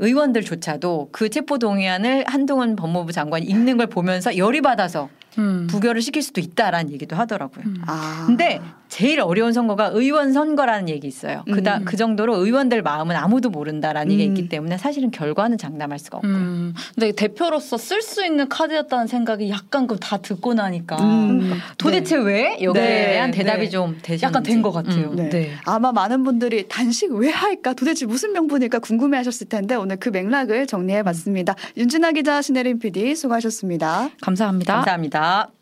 의원들조차도 0.00 1.10
그 1.12 1.28
체포동의안을 1.28 2.24
한동훈 2.26 2.74
법무부 2.74 3.12
장관이 3.12 3.46
읽는 3.46 3.76
걸 3.76 3.86
보면서 3.86 4.36
열이 4.36 4.60
받아서 4.62 5.08
음. 5.38 5.66
부결을 5.70 6.02
시킬 6.02 6.22
수도 6.22 6.40
있다라는 6.40 6.90
얘기도 6.90 7.16
하더라고요. 7.16 7.64
음. 7.66 7.82
아. 7.86 8.24
근데 8.26 8.60
제일 8.90 9.20
어려운 9.20 9.52
선거가 9.52 9.86
의원 9.94 10.32
선거라는 10.32 10.88
얘기 10.88 11.06
있어요. 11.06 11.44
그다 11.50 11.78
음. 11.78 11.84
그 11.84 11.96
정도로 11.96 12.36
의원들 12.44 12.82
마음은 12.82 13.14
아무도 13.16 13.48
모른다라는 13.48 14.12
얘기 14.12 14.24
음. 14.24 14.28
있기 14.36 14.48
때문에 14.48 14.76
사실은 14.76 15.10
결과는 15.10 15.56
장담할 15.58 15.98
수가 16.00 16.18
없고요. 16.18 16.32
음. 16.34 16.74
근데 16.94 17.12
대표로서 17.12 17.78
쓸 17.78 18.02
수 18.02 18.24
있는 18.24 18.48
카드였다는 18.48 19.06
생각이 19.06 19.48
약간 19.48 19.86
그 19.86 19.96
다 20.00 20.16
듣고 20.16 20.54
나니까 20.54 20.96
음. 20.96 21.52
도대체 21.78 22.16
왜 22.16 22.56
여기에 22.62 22.82
네, 22.82 23.12
대한 23.12 23.30
대답이 23.30 23.64
네. 23.64 23.68
좀 23.70 23.98
되셨는지 24.02 24.24
약간 24.24 24.42
된 24.42 24.60
것 24.62 24.72
같아요. 24.72 25.10
음. 25.10 25.16
네. 25.16 25.28
네. 25.28 25.50
아마 25.66 25.92
많은 25.92 26.24
분들이 26.24 26.66
단식 26.68 27.12
왜 27.12 27.30
할까 27.30 27.72
도대체 27.74 28.06
무슨 28.06 28.32
명분일까 28.32 28.80
궁금해하셨을 28.80 29.48
텐데 29.48 29.74
오늘 29.76 29.96
그 29.96 30.08
맥락을 30.08 30.66
정리해봤습니다. 30.66 31.54
윤진아 31.76 32.12
기자, 32.12 32.42
신혜림 32.42 32.78
PD 32.80 33.14
수고하셨습니다. 33.14 34.10
감사합니다. 34.20 34.74
감사합니다. 34.76 35.59